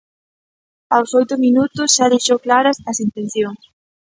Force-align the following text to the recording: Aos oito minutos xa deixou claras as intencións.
Aos 0.95 1.11
oito 1.19 1.35
minutos 1.45 1.89
xa 1.95 2.05
deixou 2.13 2.37
claras 2.45 2.77
as 2.91 2.97
intencións. 3.07 3.61